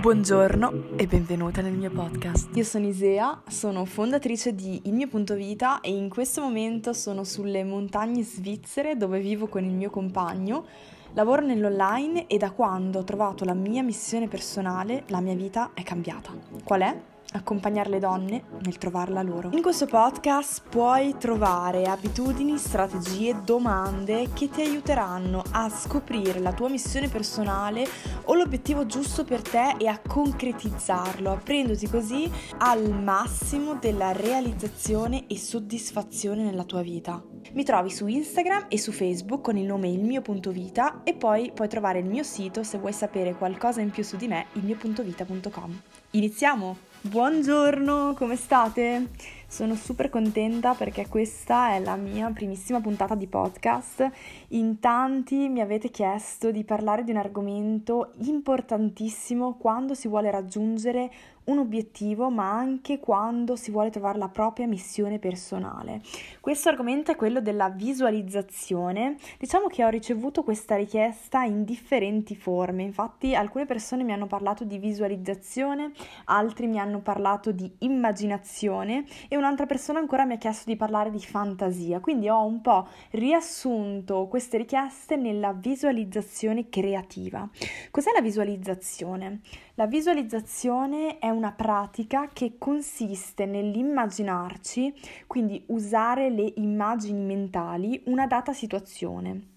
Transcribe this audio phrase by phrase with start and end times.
[0.00, 2.54] Buongiorno e benvenuta nel mio podcast.
[2.54, 7.24] Io sono Isea, sono fondatrice di Il mio punto vita e in questo momento sono
[7.24, 10.66] sulle montagne svizzere dove vivo con il mio compagno.
[11.14, 15.82] Lavoro nell'online e da quando ho trovato la mia missione personale la mia vita è
[15.82, 16.30] cambiata.
[16.62, 17.13] Qual è?
[17.34, 19.50] Accompagnare le donne nel trovarla loro.
[19.52, 26.68] In questo podcast puoi trovare abitudini, strategie, domande che ti aiuteranno a scoprire la tua
[26.68, 27.86] missione personale
[28.24, 35.36] o l'obiettivo giusto per te e a concretizzarlo, aprendoti così al massimo della realizzazione e
[35.36, 37.22] soddisfazione nella tua vita.
[37.52, 41.14] Mi trovi su Instagram e su Facebook con il nome Il mio punto vita e
[41.14, 44.46] poi puoi trovare il mio sito se vuoi sapere qualcosa in più su di me,
[44.54, 45.80] ilmiopuntovita.com.
[46.12, 46.93] Iniziamo!
[47.06, 49.10] Buongiorno, come state?
[49.46, 54.10] Sono super contenta perché questa è la mia primissima puntata di podcast.
[54.48, 61.12] In tanti mi avete chiesto di parlare di un argomento importantissimo quando si vuole raggiungere
[61.44, 66.00] un obiettivo, ma anche quando si vuole trovare la propria missione personale.
[66.40, 69.16] Questo argomento è quello della visualizzazione.
[69.38, 74.64] Diciamo che ho ricevuto questa richiesta in differenti forme, infatti alcune persone mi hanno parlato
[74.64, 75.92] di visualizzazione,
[76.26, 81.10] altri mi hanno parlato di immaginazione e un'altra persona ancora mi ha chiesto di parlare
[81.10, 87.48] di fantasia, quindi ho un po' riassunto queste richieste nella visualizzazione creativa.
[87.90, 89.40] Cos'è la visualizzazione?
[89.76, 94.94] La visualizzazione è una pratica che consiste nell'immaginarci,
[95.26, 99.48] quindi usare le immagini mentali, una data situazione.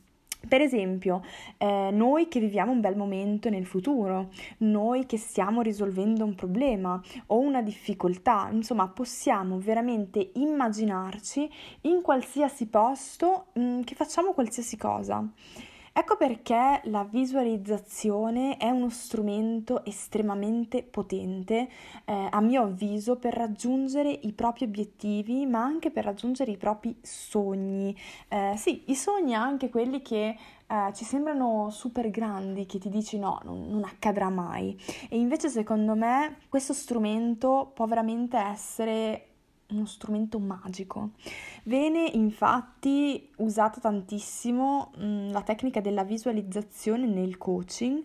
[0.48, 1.22] Per esempio,
[1.58, 4.30] eh, noi che viviamo un bel momento nel futuro,
[4.60, 11.48] noi che stiamo risolvendo un problema o una difficoltà, insomma, possiamo veramente immaginarci
[11.82, 15.24] in qualsiasi posto mh, mm, che facciamo qualsiasi cosa.
[16.00, 21.68] Ecco perché la visualizzazione è uno strumento estremamente potente,
[22.06, 26.96] eh, a mio avviso, per raggiungere i propri obiettivi, ma anche per raggiungere i propri
[27.02, 27.98] sogni.
[28.28, 30.38] Eh, sì, i sogni anche quelli che
[30.68, 34.80] eh, ci sembrano super grandi, che ti dici no, non, non accadrà mai.
[35.10, 39.27] E invece secondo me questo strumento può veramente essere
[39.70, 41.12] uno strumento magico.
[41.64, 48.04] Viene infatti usata tantissimo mh, mm, la tecnica della visualizzazione nel coaching.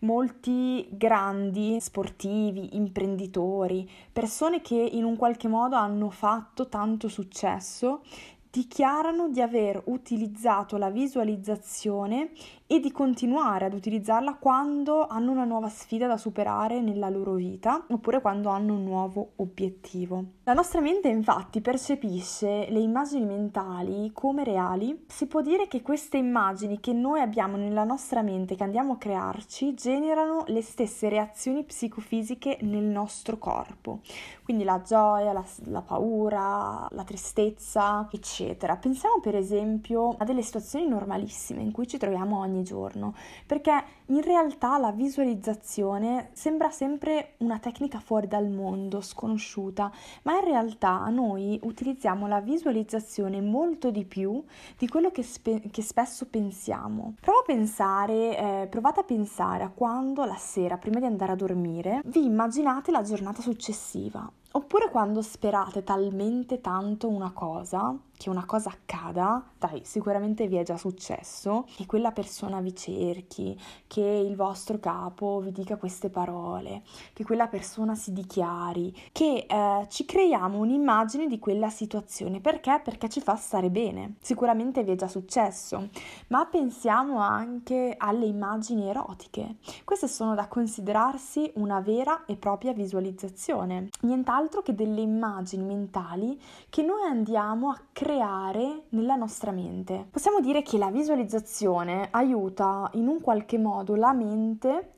[0.00, 8.02] Molti grandi sportivi, imprenditori, persone che in un qualche modo hanno fatto tanto successo,
[8.50, 12.30] dichiarano di aver utilizzato la visualizzazione
[12.70, 17.86] e di continuare ad utilizzarla quando hanno una nuova sfida da superare nella loro vita
[17.88, 20.22] oppure quando hanno un nuovo obiettivo.
[20.44, 25.06] La nostra mente infatti percepisce le immagini mentali come reali.
[25.06, 28.98] Si può dire che queste immagini che noi abbiamo nella nostra mente, che andiamo a
[28.98, 34.00] crearci, generano le stesse reazioni psicofisiche nel nostro corpo.
[34.44, 38.76] Quindi la gioia, la, la paura, la tristezza, eccetera.
[38.76, 43.14] Pensiamo per esempio a delle situazioni normalissime in cui ci troviamo ogni ogni giorno,
[43.46, 49.90] perché in realtà la visualizzazione sembra sempre una tecnica fuori dal mondo, sconosciuta,
[50.22, 54.42] ma in realtà noi utilizziamo la visualizzazione molto di più
[54.76, 57.14] di quello che, spe- che spesso pensiamo.
[57.20, 61.36] Prova a pensare, eh, provate a pensare a quando la sera, prima di andare a
[61.36, 64.30] dormire, vi immaginate la giornata successiva.
[64.50, 70.64] Oppure quando sperate talmente tanto una cosa che una cosa accada, dai, sicuramente vi è
[70.64, 76.82] già successo, che quella persona vi cerchi, che il vostro capo vi dica queste parole,
[77.12, 82.40] che quella persona si dichiari, che eh, ci creiamo un'immagine di quella situazione.
[82.40, 82.80] Perché?
[82.82, 84.16] Perché ci fa stare bene.
[84.20, 85.88] Sicuramente vi è già successo,
[86.28, 89.58] ma pensiamo anche alle immagini erotiche.
[89.84, 96.82] Queste sono da considerarsi una vera e propria visualizzazione, nient'altro che delle immagini mentali che
[96.82, 100.06] noi andiamo a creare creare nella nostra mente.
[100.10, 104.92] Possiamo dire che la visualizzazione aiuta in un qualche modo la mente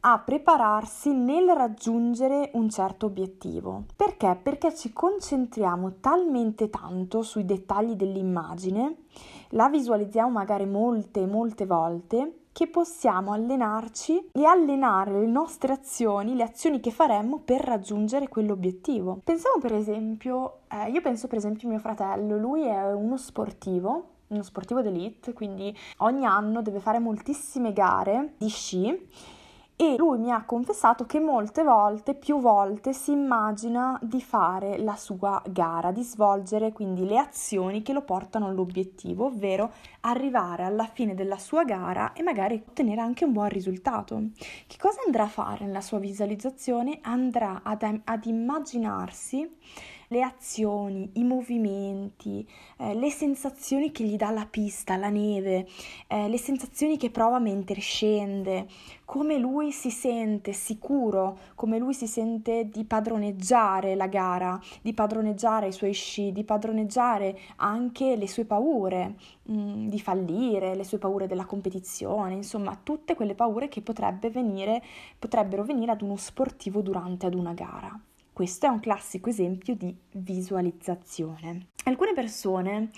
[0.00, 3.84] a prepararsi nel raggiungere un certo obiettivo.
[3.94, 4.38] Perché?
[4.42, 8.96] Perché ci concentriamo talmente tanto sui dettagli dell'immagine,
[9.50, 16.44] la visualizziamo magari molte, molte volte che possiamo allenarci e allenare le nostre azioni, le
[16.44, 19.20] azioni che faremmo per raggiungere quell'obiettivo.
[19.24, 24.10] Pensiamo per esempio, eh, io penso per esempio a mio fratello, lui è uno sportivo
[24.26, 29.08] uno sportivo d'elite, quindi ogni anno deve fare moltissime gare di sci
[29.76, 34.94] e lui mi ha confessato che molte volte, più volte, si immagina di fare la
[34.94, 39.72] sua gara, di svolgere quindi le azioni che lo portano all'obiettivo, ovvero
[40.02, 44.22] arrivare alla fine della sua gara e magari ottenere anche un buon risultato.
[44.66, 47.00] Che cosa andrà a fare nella sua visualizzazione?
[47.02, 49.50] Andrà ad, ad immaginarsi
[50.08, 52.46] le azioni, i movimenti,
[52.78, 55.66] eh, le sensazioni che gli dà la pista, la neve,
[56.08, 58.66] eh, le sensazioni che prova mentre scende,
[59.04, 65.68] come lui si sente sicuro, come lui si sente di padroneggiare la gara, di padroneggiare
[65.68, 70.98] i suoi sci, di padroneggiare anche le sue paure, mh, mm, di fallire, le sue
[70.98, 74.82] paure della competizione, insomma tutte quelle paure che potrebbe venire,
[75.18, 77.98] potrebbero venire ad uno sportivo durante ad una gara.
[78.34, 81.68] Questo è un classico esempio di visualizzazione.
[81.84, 82.90] Alcune persone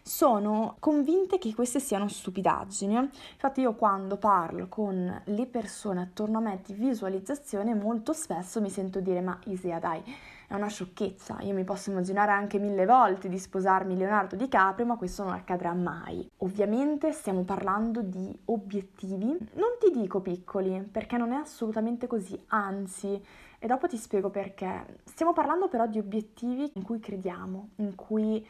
[0.00, 2.94] sono convinte che queste siano stupidaggini.
[2.94, 8.70] Infatti io quando parlo con le persone attorno a me di visualizzazione molto spesso mi
[8.70, 10.00] sento dire ma Isia dai,
[10.46, 14.96] è una sciocchezza, io mi posso immaginare anche mille volte di sposarmi Leonardo DiCaprio, ma
[14.96, 16.30] questo non accadrà mai.
[16.36, 23.20] Ovviamente stiamo parlando di obiettivi, non ti dico piccoli, perché non è assolutamente così, anzi
[23.58, 25.00] e dopo ti spiego perché.
[25.04, 28.46] Stiamo parlando però di obiettivi in cui crediamo, in cui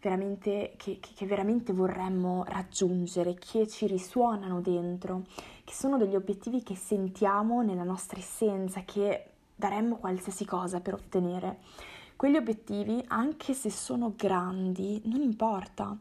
[0.00, 5.22] veramente, che, che veramente vorremmo raggiungere, che ci risuonano dentro,
[5.64, 11.60] che sono degli obiettivi che sentiamo nella nostra essenza, che daremmo qualsiasi cosa per ottenere.
[12.16, 15.96] Quegli obiettivi, anche se sono grandi, non importa.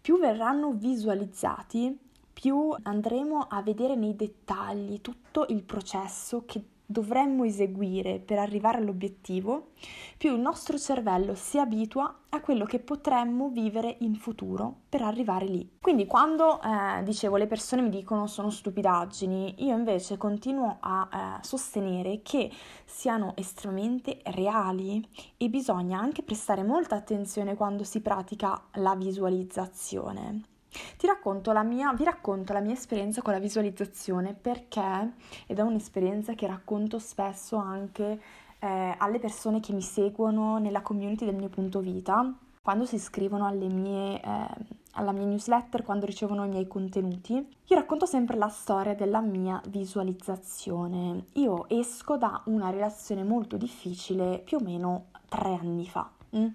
[0.00, 1.98] Più verranno visualizzati,
[2.32, 9.72] più andremo a vedere nei dettagli tutto il processo che dovremmo eseguire per arrivare all'obiettivo,
[10.16, 15.44] più il nostro cervello si abitua a quello che potremmo vivere in futuro per arrivare
[15.44, 15.76] lì.
[15.82, 21.44] Quindi quando eh, dicevo le persone mi dicono sono stupidaggini, io invece continuo a eh,
[21.44, 22.50] sostenere che
[22.86, 25.06] siano estremamente reali
[25.36, 30.56] e bisogna anche prestare molta attenzione quando si pratica la visualizzazione.
[31.00, 35.12] Racconto mia, vi racconto la mia esperienza con la visualizzazione perché,
[35.46, 38.20] ed è un'esperienza che racconto spesso anche
[38.58, 42.32] eh, alle persone che mi seguono nella community del mio punto vita,
[42.62, 44.46] quando si iscrivono mie, eh,
[44.92, 49.60] alla mia newsletter, quando ricevono i miei contenuti, io racconto sempre la storia della mia
[49.68, 51.26] visualizzazione.
[51.34, 56.10] Io esco da una relazione molto difficile più o meno tre anni fa.
[56.36, 56.48] Mm?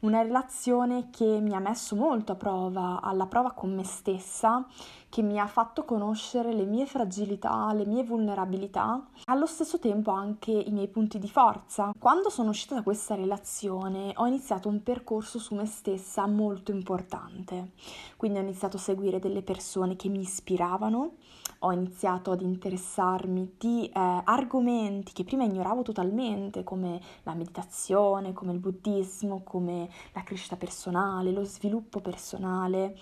[0.00, 4.64] una relazione che mi ha messo molto a prova, alla prova con me stessa,
[5.08, 10.52] che mi ha fatto conoscere le mie fragilità, le mie vulnerabilità, allo stesso tempo anche
[10.52, 11.92] i miei punti di forza.
[11.98, 17.72] Quando sono uscita da questa relazione ho iniziato un percorso su me stessa molto importante,
[18.16, 21.14] quindi ho iniziato a seguire delle persone che mi ispiravano,
[21.60, 23.90] ho iniziato ad interessarmi di eh,
[24.24, 31.32] argomenti che prima ignoravo totalmente, come la meditazione, come il buddismo, come la crescita personale,
[31.32, 32.96] lo sviluppo personale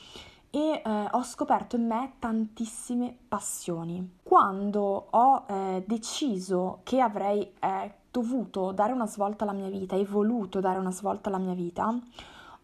[0.51, 4.19] e eh, ho scoperto in me tantissime passioni.
[4.23, 10.05] Quando ho eh, deciso che avrei eh, dovuto dare una svolta alla mia vita e
[10.05, 11.95] voluto dare una svolta alla mia vita,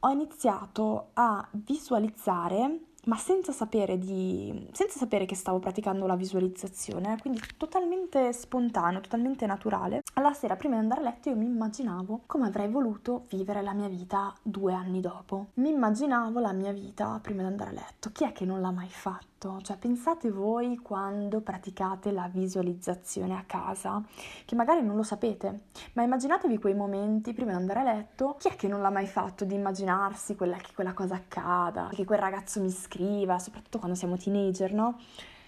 [0.04, 7.18] ho iniziato a visualizzare ma senza sapere, di, senza sapere che stavo praticando la visualizzazione,
[7.20, 10.02] quindi totalmente spontaneo, totalmente naturale.
[10.14, 13.72] Alla sera, prima di andare a letto, io mi immaginavo come avrei voluto vivere la
[13.72, 15.48] mia vita due anni dopo.
[15.54, 18.10] Mi immaginavo la mia vita prima di andare a letto.
[18.12, 19.30] Chi è che non l'ha mai fatto?
[19.62, 24.00] cioè pensate voi quando praticate la visualizzazione a casa,
[24.44, 28.48] che magari non lo sapete, ma immaginatevi quei momenti prima di andare a letto, chi
[28.48, 32.20] è che non l'ha mai fatto di immaginarsi quella, che quella cosa accada, che quel
[32.20, 34.98] ragazzo mi scriva, soprattutto quando siamo teenager, no?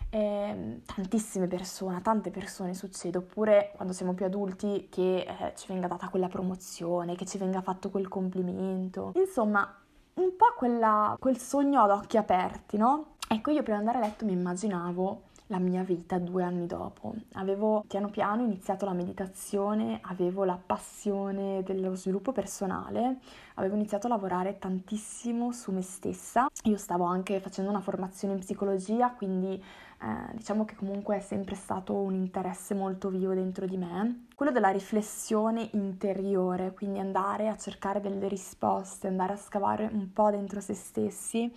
[0.09, 5.89] Eh, tantissime persone, tante persone succede, oppure quando siamo più adulti che eh, ci venga
[5.89, 9.13] data quella promozione, che ci venga fatto quel complimento.
[9.17, 9.69] Insomma,
[10.15, 13.17] un po' quella, quel sogno ad occhi aperti, no?
[13.29, 17.15] Ecco, io prima di andare a letto mi immaginavo la mia vita due anni dopo.
[17.35, 23.19] Avevo piano piano iniziato la meditazione, avevo la passione dello sviluppo personale,
[23.55, 26.49] avevo iniziato a lavorare tantissimo su me stessa.
[26.65, 29.63] Io stavo anche facendo una formazione in psicologia, quindi
[30.05, 34.27] eh, diciamo che comunque è sempre stato un interesse molto vivo dentro di me.
[34.35, 40.31] Quello della riflessione interiore, quindi andare a cercare delle risposte, andare a scavare un po'
[40.31, 41.53] dentro se stessi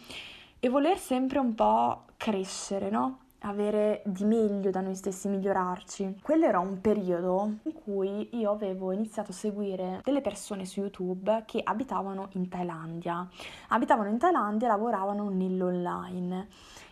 [0.59, 3.19] e voler sempre un po' crescere, no?
[3.47, 6.19] Avere di meglio da noi stessi, migliorarci.
[6.21, 11.43] Quello era un periodo in cui io avevo iniziato a seguire delle persone su YouTube
[11.45, 13.25] che abitavano in Thailandia.
[13.69, 16.47] Abitavano in Thailandia e lavoravano nell'online.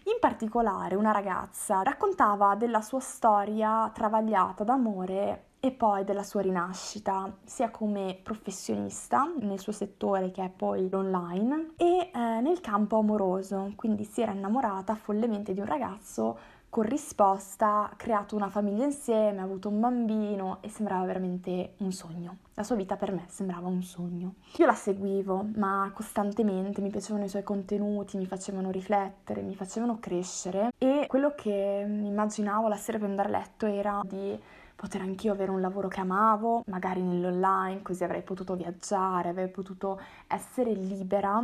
[0.06, 7.38] In particolare una ragazza raccontava della sua storia travagliata d'amore e poi della sua rinascita,
[7.44, 13.74] sia come professionista nel suo settore che è poi l'online e eh, nel campo amoroso,
[13.76, 16.38] quindi si era innamorata follemente di un ragazzo
[16.76, 22.40] corrisposta, creato una famiglia insieme, ha avuto un bambino e sembrava veramente un sogno.
[22.54, 24.34] La sua vita per me sembrava un sogno.
[24.58, 30.00] Io la seguivo, ma costantemente mi piacevano i suoi contenuti, mi facevano riflettere, mi facevano
[30.02, 34.38] crescere e quello che immaginavo la sera per andare a letto era di
[34.76, 40.00] poter anch'io avere un lavoro che amavo, magari nell'online, così avrei potuto viaggiare, avrei potuto
[40.28, 41.44] essere libera,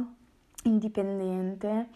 [0.63, 1.87] indipendente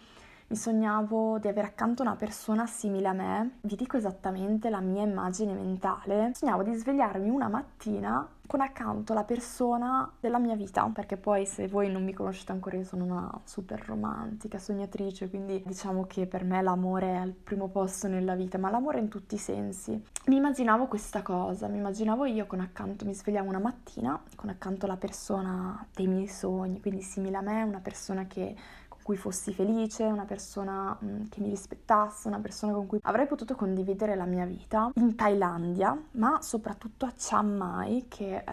[0.48, 5.04] mi sognavo di avere accanto una persona simile a me, vi dico esattamente la mia
[5.04, 11.18] immagine mentale, sognavo di svegliarmi una mattina con accanto la persona della mia vita, perché
[11.18, 16.06] poi se voi non mi conoscete ancora io sono una super romantica, sognatrice, quindi diciamo
[16.06, 19.40] che per me l'amore è al primo posto nella vita, ma l'amore in tutti i
[19.40, 20.00] sensi.
[20.28, 24.86] Mi immaginavo questa cosa, mi immaginavo io con accanto, mi svegliavo una mattina con accanto
[24.86, 28.56] la persona dei miei sogni, quindi simile a me, una persona che
[29.06, 33.54] cui fossi felice, una persona mm, che mi rispettasse, una persona con cui avrei potuto
[33.54, 38.44] condividere la mia vita in Thailandia, ma soprattutto a Chiang Mai, che eh,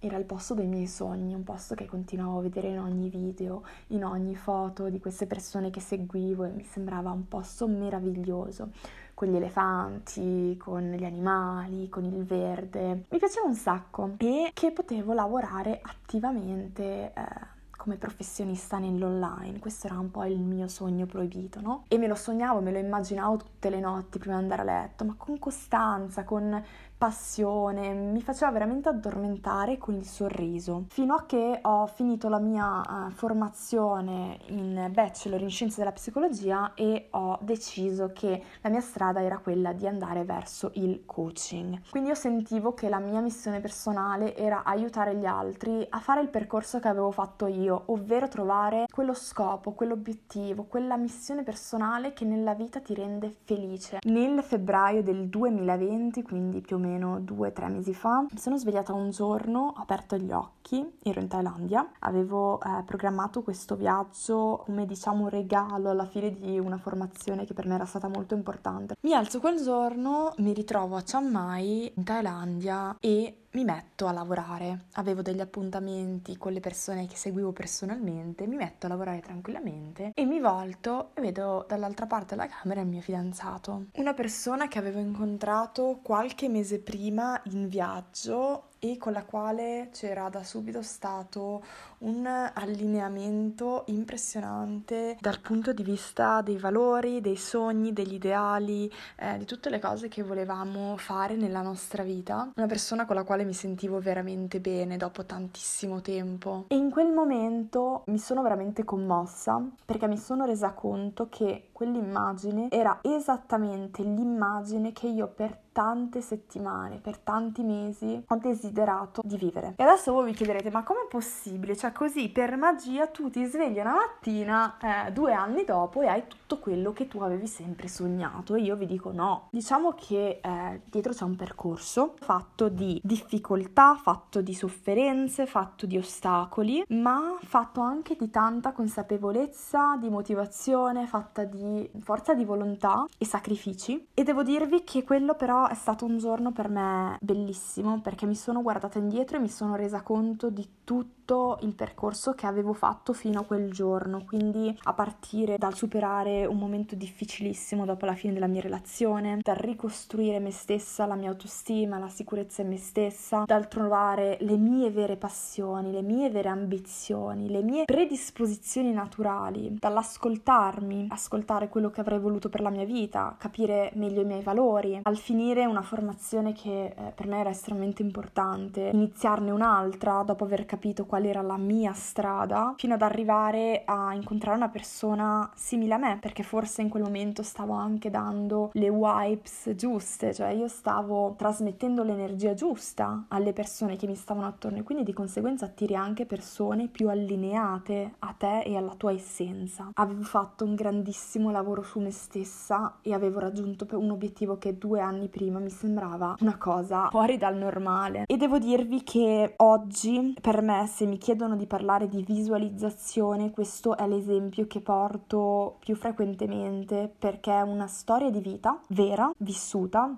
[0.00, 3.62] era il posto dei miei sogni, un posto che continuavo a vedere in ogni video,
[3.86, 8.68] in ogni foto di queste persone che seguivo e mi sembrava un posto meraviglioso
[9.14, 13.04] con gli elefanti, con gli animali, con il verde.
[13.08, 17.51] Mi piaceva un sacco e che potevo lavorare attivamente eh,
[17.82, 19.58] come professionista nell'online.
[19.58, 21.82] Questo era un po' il mio sogno proibito, no?
[21.88, 25.04] E me lo sognavo, me lo immaginavo tutte le notti prima di andare a letto,
[25.04, 26.62] ma con costanza, con
[27.02, 30.84] passione, mi faceva veramente addormentare con il sorriso.
[30.90, 36.74] Fino a che ho finito la mia uh, formazione in bachelor in scienze della psicologia
[36.74, 41.80] e ho deciso che la mia strada era quella di andare verso il coaching.
[41.90, 46.28] Quindi io sentivo che la mia missione personale era aiutare gli altri a fare il
[46.28, 52.54] percorso che avevo fatto io, ovvero trovare quello scopo, quell'obiettivo, quella missione personale che nella
[52.54, 53.98] vita ti rende felice.
[54.02, 58.38] Nel febbraio del 2020, quindi più o meno meno due o tre mesi fa, mi
[58.38, 63.76] sono svegliata un giorno, ho aperto gli occhi, ero in Thailandia, avevo eh, programmato questo
[63.76, 68.34] viaggio come diciamo regalo alla fine di una formazione che per me era stata molto
[68.34, 68.96] importante.
[69.00, 74.12] Mi alzo quel giorno, mi ritrovo a Chiang Mai in Thailandia e mi metto a
[74.12, 74.86] lavorare.
[74.94, 80.24] Avevo degli appuntamenti con le persone che seguivo personalmente, mi metto a lavorare tranquillamente e
[80.24, 83.86] mi volto e vedo dall'altra parte della camera il mio fidanzato.
[83.94, 90.28] Una persona che avevo incontrato qualche mese prima in viaggio e con la quale c'era
[90.28, 91.62] da subito stato
[91.98, 99.44] un allineamento impressionante dal punto di vista dei valori, dei sogni, degli ideali, eh, di
[99.44, 102.50] tutte le cose che volevamo fare nella nostra vita.
[102.56, 106.64] Una persona con la quale mi sentivo veramente bene dopo tantissimo tempo.
[106.66, 112.66] E in quel momento mi sono veramente commossa perché mi sono resa conto che quell'immagine
[112.68, 118.38] era esattamente l'immagine che io per tante settimane, per tanti mesi ho
[118.72, 119.74] desiderato di vivere.
[119.76, 121.76] E adesso voi vi chiederete, ma com'è possibile?
[121.76, 124.76] Cioè così per magia tu ti svegli una mattina,
[125.06, 128.54] eh, due anni dopo e hai tutto quello che tu avevi sempre sognato?
[128.54, 129.48] E io vi dico no.
[129.50, 135.98] Diciamo che eh, dietro c'è un percorso fatto di difficoltà, fatto di sofferenze, fatto di
[135.98, 143.26] ostacoli, ma fatto anche di tanta consapevolezza, di motivazione, fatta di forza di volontà e
[143.26, 144.08] sacrifici.
[144.14, 148.34] E devo dirvi che quello però è stato un giorno per me bellissimo perché mi
[148.34, 152.74] sono guardata indietro e mi sono resa conto di tutto tutto il percorso che avevo
[152.74, 158.14] fatto fino a quel giorno, quindi a partire dal superare un momento difficilissimo dopo la
[158.14, 162.76] fine della mia relazione, dal ricostruire me stessa, la mia autostima, la sicurezza in me
[162.76, 169.74] stessa, dal trovare le mie vere passioni, le mie vere ambizioni, le mie predisposizioni naturali,
[169.78, 175.00] dall'ascoltarmi, ascoltare quello che avrei voluto per la mia vita, capire meglio i miei valori,
[175.02, 180.66] al finire una formazione che eh, per me era estremamente importante, iniziarne un'altra dopo aver
[180.66, 185.98] capito qual era la mia strada, fino ad arrivare a incontrare una persona simile a
[185.98, 191.34] me, perché forse in quel momento stavo anche dando le vibes giuste, cioè io stavo
[191.36, 196.26] trasmettendo l'energia giusta alle persone che mi stavano attorno e quindi di conseguenza attiri anche
[196.26, 199.90] persone più allineate a te e alla tua essenza.
[199.94, 205.00] Avevo fatto un grandissimo lavoro su me stessa e avevo raggiunto un obiettivo che due
[205.00, 210.62] anni prima mi sembrava una cosa fuori dal normale e devo dirvi che oggi per
[210.62, 215.96] me se se mi chiedono di parlare di visualizzazione, questo è l'esempio che porto più
[215.96, 220.16] frequentemente perché è una storia di vita vera, vissuta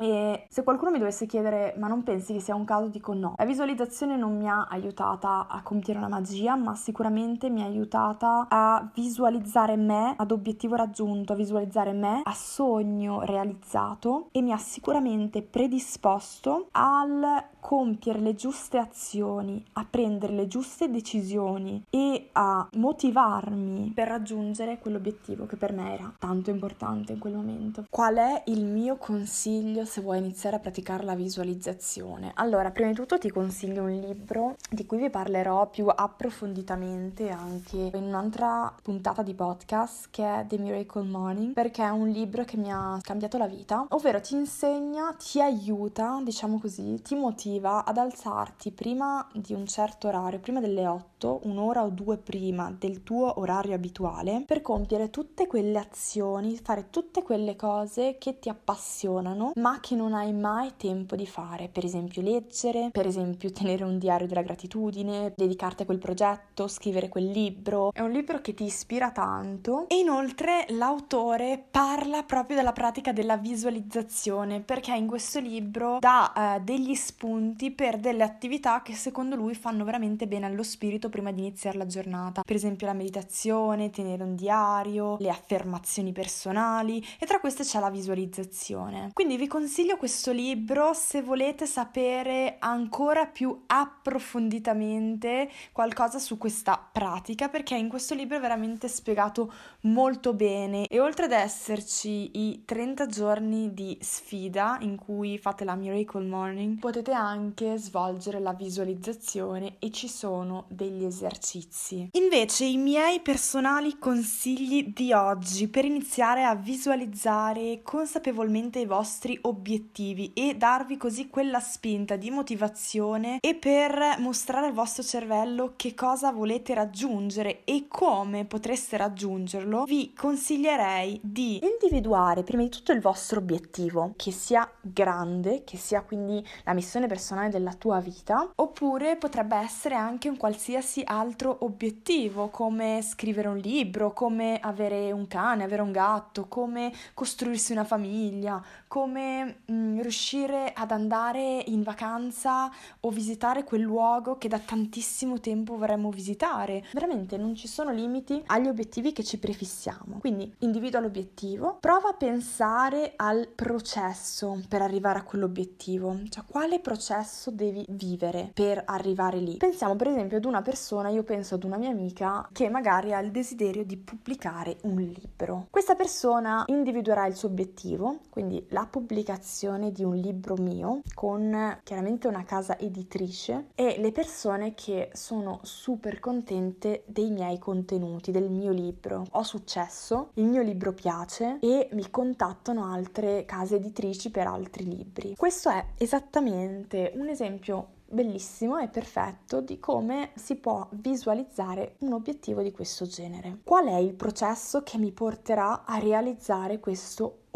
[0.00, 3.34] E se qualcuno mi dovesse chiedere ma non pensi che sia un caso, dico no.
[3.36, 8.46] La visualizzazione non mi ha aiutata a compiere una magia, ma sicuramente mi ha aiutata
[8.48, 14.58] a visualizzare me ad obiettivo raggiunto, a visualizzare me a sogno realizzato e mi ha
[14.58, 23.92] sicuramente predisposto al compiere le giuste azioni, a prendere le giuste decisioni e a motivarmi
[23.94, 27.84] per raggiungere quell'obiettivo che per me era tanto importante in quel momento.
[27.90, 32.32] Qual è il mio consiglio se vuoi iniziare a praticare la visualizzazione?
[32.36, 37.90] Allora, prima di tutto ti consiglio un libro di cui vi parlerò più approfonditamente anche
[37.92, 42.56] in un'altra puntata di podcast che è The Miracle Morning perché è un libro che
[42.56, 47.84] mi ha cambiato la vita, ovvero ti insegna, ti aiuta, diciamo così, ti motiva motiva
[47.84, 53.02] ad alzarti prima di un certo orario, prima delle 8, un'ora o due prima del
[53.02, 59.52] tuo orario abituale, per compiere tutte quelle azioni, fare tutte quelle cose che ti appassionano,
[59.56, 61.68] ma che non hai mai tempo di fare.
[61.68, 67.08] Per esempio leggere, per esempio tenere un diario della gratitudine, dedicarti a quel progetto, scrivere
[67.08, 67.92] quel libro.
[67.92, 73.36] È un libro che ti ispira tanto e inoltre l'autore parla proprio della pratica della
[73.36, 79.36] visualizzazione perché in questo libro dà eh, degli spunti spunti per delle attività che secondo
[79.36, 82.42] lui fanno veramente bene allo spirito prima di iniziare la giornata.
[82.42, 87.90] Per esempio la meditazione, tenere un diario, le affermazioni personali e tra queste c'è la
[87.90, 89.10] visualizzazione.
[89.12, 97.48] Quindi vi consiglio questo libro se volete sapere ancora più approfonditamente qualcosa su questa pratica
[97.48, 99.52] perché in questo libro è veramente spiegato
[99.82, 105.76] molto bene e oltre ad esserci i 30 giorni di sfida in cui fate la
[105.76, 112.08] Miracle Morning potete anche anche svolgere la visualizzazione e ci sono degli esercizi.
[112.12, 120.32] Invece i miei personali consigli di oggi per iniziare a visualizzare consapevolmente i vostri obiettivi
[120.32, 126.32] e darvi così quella spinta di motivazione e per mostrare al vostro cervello che cosa
[126.32, 133.38] volete raggiungere e come potreste raggiungerlo, vi consiglierei di individuare prima di tutto il vostro
[133.38, 139.16] obiettivo, che sia grande, che sia quindi la missione personale personale della tua vita, oppure
[139.16, 145.64] potrebbe essere anche un qualsiasi altro obiettivo, come scrivere un libro, come avere un cane,
[145.64, 152.70] avere un gatto, come costruirsi una famiglia, come mh, mm, riuscire ad andare in vacanza
[153.00, 156.84] o visitare quel luogo che da tantissimo tempo vorremmo visitare.
[156.92, 160.18] Veramente non ci sono limiti agli obiettivi che ci prefissiamo.
[160.20, 167.06] Quindi individua l'obiettivo, prova a pensare al processo per arrivare a quell'obiettivo, cioè quale processo
[167.08, 169.56] processo devi vivere per arrivare lì.
[169.56, 173.20] Pensiamo per esempio ad una persona, io penso ad una mia amica che magari ha
[173.20, 175.68] il desiderio di pubblicare un libro.
[175.70, 182.28] Questa persona individuerà il suo obiettivo, quindi la pubblicazione di un libro mio con chiaramente
[182.28, 188.72] una casa editrice e le persone che sono super contente dei miei contenuti, del mio
[188.72, 189.24] libro.
[189.30, 195.34] Ho successo, il mio libro piace e mi contattano altre case editrici per altri libri.
[195.36, 202.62] Questo è esattamente un esempio bellissimo e perfetto di come si può visualizzare un obiettivo
[202.62, 203.58] di questo genere.
[203.64, 207.47] Qual è il processo che mi porterà a realizzare questo obiettivo.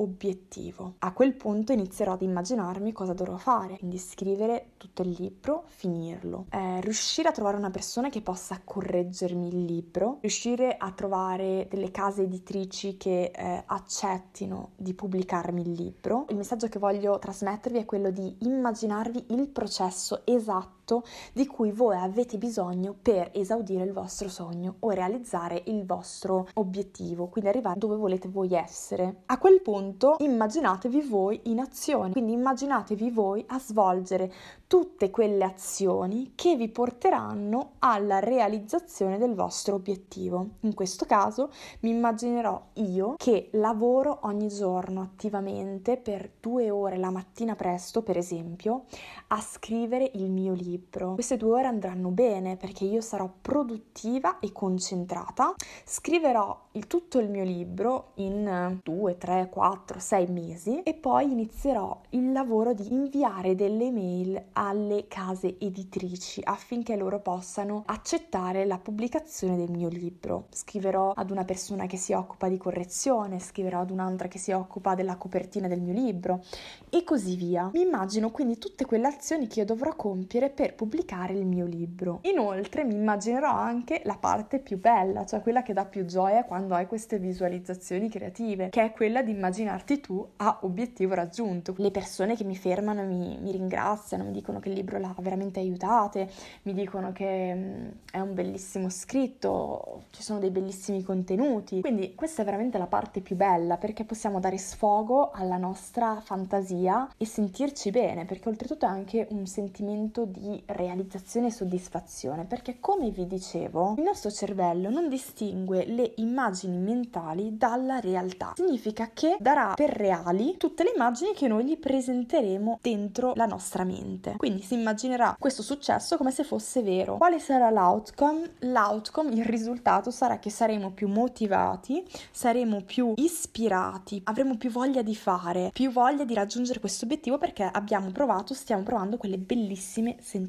[0.98, 6.46] A quel punto inizierò ad immaginarmi cosa dovrò fare, quindi scrivere tutto il libro, finirlo,
[6.50, 11.90] eh, riuscire a trovare una persona che possa correggermi il libro, riuscire a trovare delle
[11.90, 16.26] case editrici che eh, accettino di pubblicarmi il libro.
[16.28, 21.70] Il messaggio che voglio trasmettervi è quello di immaginarvi il processo esatto tutto di cui
[21.70, 27.78] voi avete bisogno per esaudire il vostro sogno o realizzare il vostro obiettivo, quindi arrivare
[27.78, 29.22] dove volete voi essere.
[29.26, 34.32] A quel punto immaginatevi voi in azione, quindi immaginatevi voi a svolgere
[34.66, 40.46] tutte quelle azioni che vi porteranno alla realizzazione del vostro obiettivo.
[40.60, 47.10] In questo caso mi immaginerò io che lavoro ogni giorno attivamente per due ore la
[47.10, 48.84] mattina presto, per esempio,
[49.28, 51.14] a scrivere il mio libro libro.
[51.14, 55.54] Queste due ore andranno bene perché io sarò produttiva e concentrata.
[55.84, 62.00] Scriverò il, tutto il mio libro in 2, 3, 4, 6 mesi e poi inizierò
[62.10, 69.56] il lavoro di inviare delle mail alle case editrici affinché loro possano accettare la pubblicazione
[69.56, 70.46] del mio libro.
[70.50, 74.94] Scriverò ad una persona che si occupa di correzione, scriverò ad un'altra che si occupa
[74.94, 76.42] della copertina del mio libro
[76.88, 77.70] e così via.
[77.72, 81.66] Mi immagino quindi tutte quelle azioni che io dovrò compiere per per pubblicare il mio
[81.66, 82.20] libro.
[82.22, 86.74] Inoltre mi immaginerò anche la parte più bella, cioè quella che dà più gioia quando
[86.74, 91.74] hai queste visualizzazioni creative, che è quella di immaginarti tu a obiettivo raggiunto.
[91.78, 95.58] Le persone che mi fermano mi, mi ringraziano, mi dicono che il libro l'ha veramente
[95.58, 96.30] aiutate,
[96.62, 101.80] mi dicono che mm, è un bellissimo scritto, ci sono dei bellissimi contenuti.
[101.80, 107.08] Quindi questa è veramente la parte più bella perché possiamo dare sfogo alla nostra fantasia
[107.16, 113.10] e sentirci bene, perché oltretutto è anche un sentimento di realizzazione e soddisfazione, perché come
[113.10, 118.52] vi dicevo, il nostro cervello non distingue le immagini mentali dalla realtà.
[118.56, 123.84] Significa che darà per reali tutte le immagini che noi gli presenteremo dentro la nostra
[123.84, 124.34] mente.
[124.36, 127.16] Quindi si immaginerà questo successo come se fosse vero.
[127.16, 128.54] Quale sarà l'outcome?
[128.60, 135.14] L'outcome, il risultato sarà che saremo più motivati, saremo più ispirati, avremo più voglia di
[135.14, 140.41] fare, più voglia di raggiungere questo obiettivo perché abbiamo provato, stiamo provando quelle bellissime sensazioni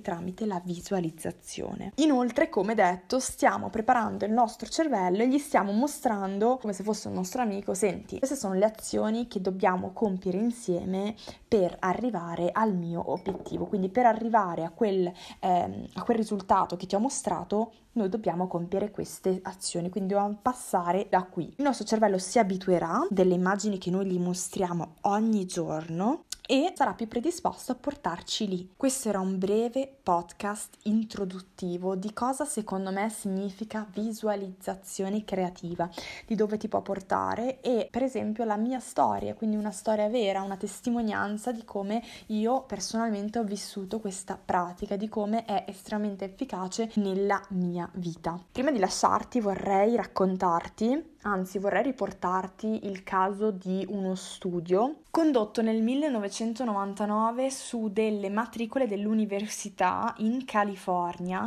[0.00, 1.92] tramite la visualizzazione.
[1.96, 7.08] Inoltre, come detto, stiamo preparando il nostro cervello e gli stiamo mostrando come se fosse
[7.08, 11.14] un nostro amico, senti, queste sono le azioni che dobbiamo compiere insieme
[11.46, 13.66] per arrivare al mio obiettivo.
[13.66, 18.46] Quindi per arrivare a quel, ehm, a quel risultato che ti ho mostrato, noi dobbiamo
[18.46, 21.52] compiere queste azioni, quindi dobbiamo passare da qui.
[21.56, 26.92] Il nostro cervello si abituerà delle immagini che noi gli mostriamo ogni giorno e sarà
[26.92, 28.70] più predisposto a portarci lì.
[28.76, 35.88] Questo era un breve podcast introduttivo di cosa secondo me significa visualizzazione creativa,
[36.26, 40.42] di dove ti può portare e per esempio la mia storia, quindi una storia vera,
[40.42, 46.90] una testimonianza di come io personalmente ho vissuto questa pratica, di come è estremamente efficace
[46.96, 48.38] nella mia vita.
[48.52, 55.80] Prima di lasciarti vorrei raccontarti Anzi, vorrei riportarti il caso di uno studio condotto nel
[55.80, 61.46] 1999 su delle matricole dell'università in California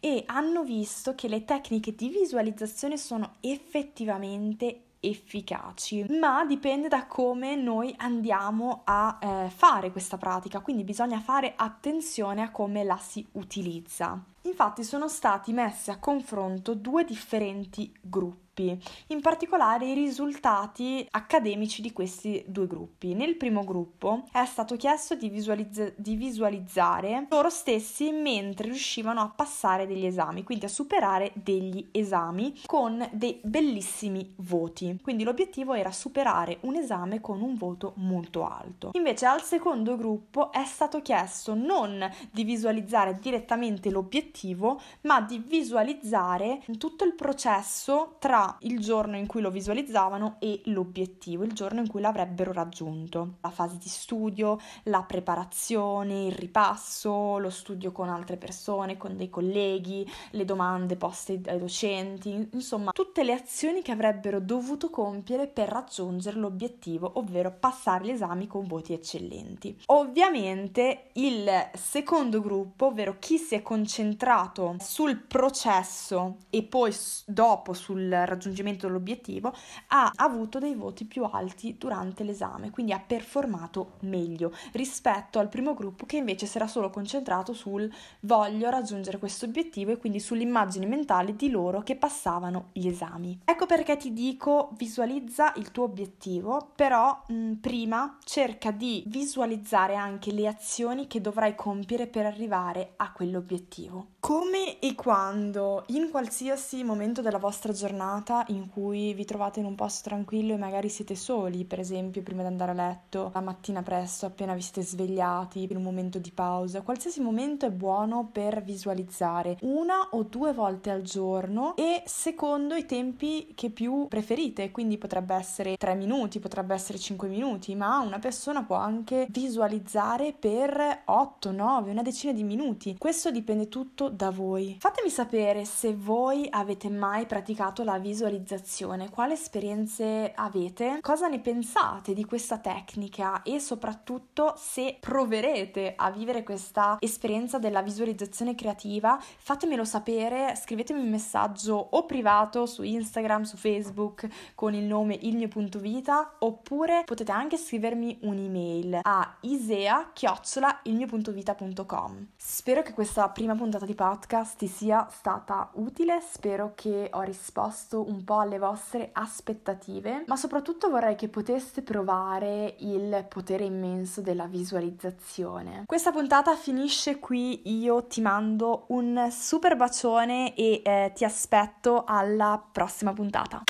[0.00, 7.56] e hanno visto che le tecniche di visualizzazione sono effettivamente efficaci, ma dipende da come
[7.56, 13.26] noi andiamo a eh, fare questa pratica, quindi bisogna fare attenzione a come la si
[13.32, 14.22] utilizza.
[14.42, 21.82] Infatti sono stati messi a confronto due differenti gruppi gruppi, in particolare i risultati accademici
[21.82, 23.14] di questi due gruppi.
[23.14, 29.28] Nel primo gruppo è stato chiesto di, visualizza- di visualizzare loro stessi mentre riuscivano a
[29.28, 34.98] passare degli esami, quindi a superare degli esami con dei bellissimi voti.
[35.02, 38.90] Quindi l'obiettivo era superare un esame con un voto molto alto.
[38.94, 46.62] Invece al secondo gruppo è stato chiesto non di visualizzare direttamente l'obiettivo, ma di visualizzare
[46.78, 51.88] tutto il processo tra il giorno in cui lo visualizzavano e l'obiettivo, il giorno in
[51.88, 53.36] cui l'avrebbero raggiunto.
[53.40, 59.30] La fase di studio, la preparazione, il ripasso, lo studio con altre persone, con dei
[59.30, 65.68] colleghi, le domande poste dai docenti, insomma tutte le azioni che avrebbero dovuto compiere per
[65.68, 69.82] raggiungere l'obiettivo, ovvero passare gli esami con voti eccellenti.
[69.86, 76.94] Ovviamente il secondo gruppo, ovvero chi si è concentrato sul processo e poi
[77.26, 79.52] dopo sul raggiungimento raggiungimento dell'obiettivo,
[79.88, 85.74] ha avuto dei voti più alti durante l'esame, quindi ha performato meglio rispetto al primo
[85.74, 90.42] gruppo che invece si era solo concentrato sul voglio raggiungere questo obiettivo e quindi sulle
[90.42, 93.40] immagini mentali di loro che passavano gli esami.
[93.44, 100.32] Ecco perché ti dico visualizza il tuo obiettivo, però mh, prima cerca di visualizzare anche
[100.32, 104.14] le azioni che dovrai compiere per arrivare a quell'obiettivo.
[104.26, 109.76] Come e quando in qualsiasi momento della vostra giornata in cui vi trovate in un
[109.76, 113.84] posto tranquillo e magari siete soli, per esempio prima di andare a letto, la mattina
[113.84, 118.64] presto, appena vi siete svegliati, in un momento di pausa, qualsiasi momento è buono per
[118.64, 124.98] visualizzare una o due volte al giorno e secondo i tempi che più preferite, quindi
[124.98, 131.02] potrebbe essere 3 minuti, potrebbe essere 5 minuti, ma una persona può anche visualizzare per
[131.04, 132.96] 8, 9, una decina di minuti.
[132.98, 134.76] Questo dipende tutto da voi.
[134.80, 142.14] Fatemi sapere se voi avete mai praticato la visualizzazione quali esperienze avete, cosa ne pensate
[142.14, 149.84] di questa tecnica e soprattutto se proverete a vivere questa esperienza della visualizzazione creativa, fatemelo
[149.84, 155.48] sapere, scrivetemi un messaggio o privato su Instagram, su Facebook con il nome il mio
[155.48, 162.28] punto vita oppure potete anche scrivermi un'email a isea chiocciola il mio punto vita.com.
[162.36, 168.08] Spero che questa prima puntata di podcast ti sia stata utile, spero che ho risposto
[168.08, 174.46] un po' alle vostre aspettative, ma soprattutto vorrei che poteste provare il potere immenso della
[174.46, 175.82] visualizzazione.
[175.86, 182.62] Questa puntata finisce qui, io ti mando un super bacione e eh, ti aspetto alla
[182.70, 183.64] prossima puntata.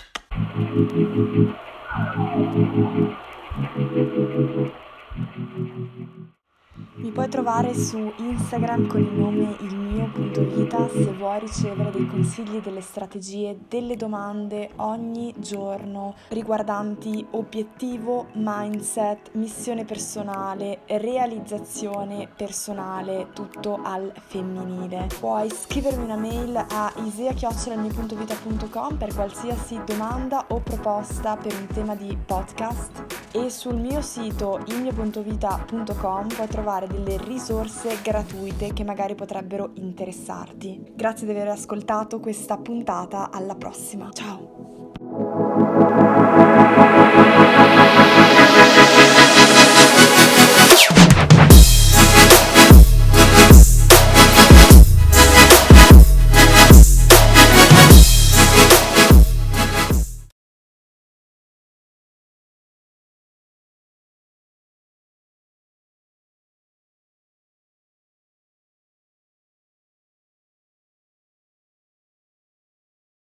[6.97, 11.91] Mi puoi trovare su Instagram con il nome il mio punto vita se vuoi ricevere
[11.91, 23.29] dei consigli, delle strategie, delle domande ogni giorno riguardanti obiettivo, mindset, missione personale, realizzazione personale,
[23.33, 25.09] tutto al femminile.
[25.19, 32.17] Puoi scrivermi una mail a isea.com per qualsiasi domanda o proposta per un tema di
[32.17, 40.93] podcast e sul mio sito ilmio.vita.com puoi trovare delle risorse gratuite che magari potrebbero interessarti.
[40.95, 44.09] Grazie di aver ascoltato questa puntata, alla prossima.
[44.11, 46.16] Ciao!